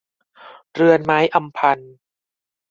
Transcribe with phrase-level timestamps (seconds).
[0.73, 1.79] เรือนไม้อำพัน